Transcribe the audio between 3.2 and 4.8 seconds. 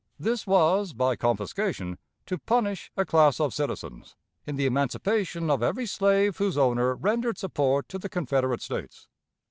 of citizens, in the